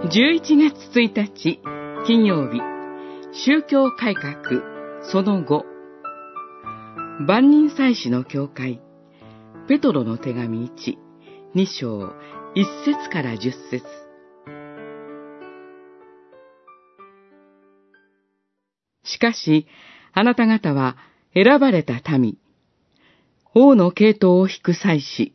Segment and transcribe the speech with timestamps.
[0.00, 1.60] 11月1日
[2.06, 2.60] 金曜日。
[3.32, 4.62] 宗教改革
[5.02, 5.64] その後
[7.26, 8.80] 万人祭司の教会。
[9.66, 10.96] ペトロの手紙1、
[11.56, 12.12] 2章、1
[12.84, 13.84] 節から10節。
[19.02, 19.66] しかし、
[20.12, 20.96] あなた方は
[21.34, 22.38] 選ばれた民、
[23.52, 25.34] 王の系統を引く祭司、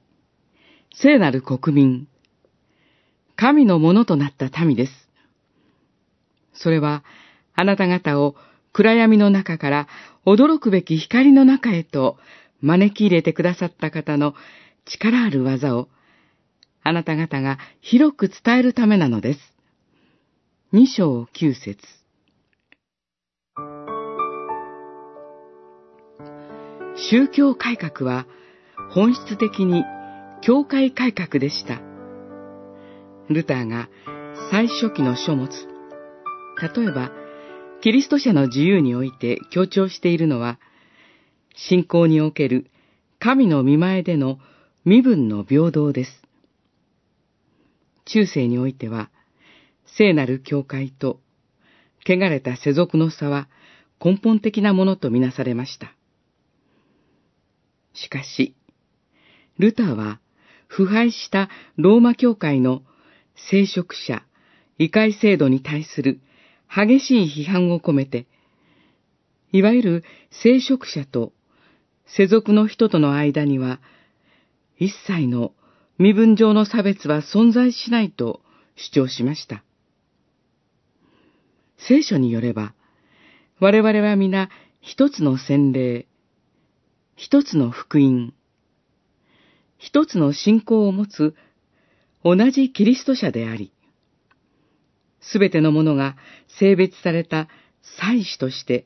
[0.96, 2.08] 聖なる国民、
[3.36, 4.92] 神のものとなった民です。
[6.54, 7.04] それは、
[7.56, 8.36] あなた方を
[8.72, 9.88] 暗闇の中から
[10.26, 12.18] 驚くべき光の中へと
[12.62, 14.34] 招き入れてくださった方の
[14.86, 15.90] 力ある技を、
[16.84, 19.40] あなた方が広く伝えるためなのです。
[20.72, 21.78] 二章九節
[26.96, 28.26] 宗教改革は
[28.92, 29.84] 本質的に
[30.42, 31.93] 教会改革でした。
[33.30, 33.90] ルターが
[34.52, 35.50] 最初期の書物、
[36.62, 37.12] 例えば、
[37.82, 40.60] キリスト者の自由において強調しているのは、
[41.56, 42.70] 信仰における
[43.20, 44.40] 神の見前での
[44.86, 46.22] 身分の平等です。
[48.06, 49.10] 中世においては、
[49.98, 51.20] 聖なる教会と
[52.06, 53.48] 汚れた世俗の差は
[54.04, 55.96] 根本的なものとみなされました。
[57.94, 58.56] しかし、
[59.60, 60.20] ルターは
[60.68, 62.82] 腐敗したローマ教会の
[63.36, 64.24] 聖職者、
[64.78, 66.20] 異界制度に対する
[66.74, 68.28] 激しい批判を込めて、
[69.52, 71.34] いわゆる聖職者と
[72.06, 73.80] 世俗の人との間には、
[74.78, 75.54] 一切の
[75.98, 78.42] 身分上の差別は存在しないと
[78.76, 79.64] 主張しました。
[81.78, 82.74] 聖書によれば、
[83.60, 84.50] 我々は皆
[84.82, 86.08] 一つの洗礼、
[87.16, 88.34] 一つの福音、
[89.78, 91.36] 一つの信仰を持つ
[92.24, 93.72] 同じキリスト者であり、
[95.22, 96.16] すべてのものが
[96.60, 97.48] 性別された
[98.00, 98.86] 祭司として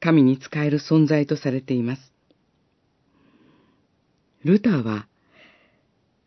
[0.00, 2.12] 神に仕える存在とされています。
[4.44, 5.06] ルターは、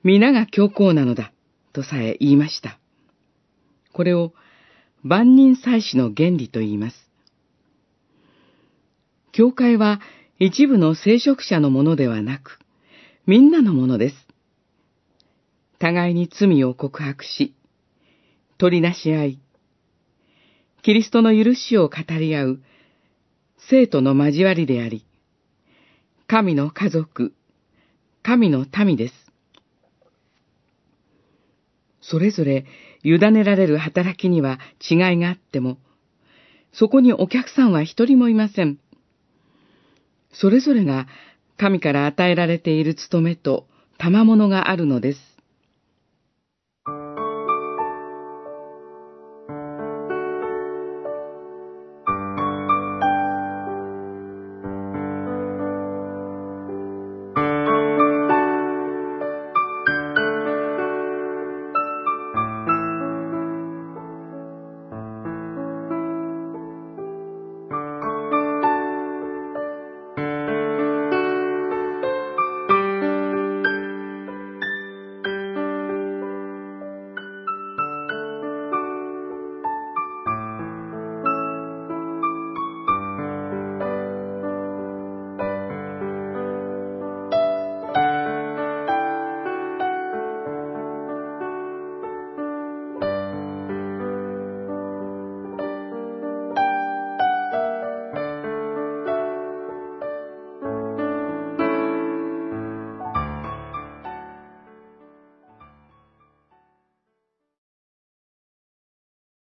[0.03, 1.33] 皆が強硬なのだ
[1.71, 2.77] とさえ言いました。
[3.91, 4.33] これを
[5.01, 7.09] 万人祭司の原理と言います。
[9.31, 9.99] 教会は
[10.37, 12.59] 一部の聖職者のものではなく、
[13.25, 14.22] みんなのものです。
[15.83, 17.53] 互いに罪を告白し、
[18.57, 19.39] 取りなし合い、
[20.81, 22.59] キリストの許しを語り合う、
[23.69, 25.05] 生徒の交わりであり、
[26.25, 27.33] 神の家族、
[28.21, 29.13] 神の民です。
[31.99, 32.65] それぞれ
[33.03, 35.79] 委ねられる働きには違いがあっても、
[36.71, 38.79] そこにお客さんは一人もいません。
[40.31, 41.07] それぞれが
[41.57, 43.67] 神から与えられている務めと
[43.97, 45.32] 賜物があるのです。